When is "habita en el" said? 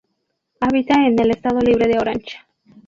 0.61-1.29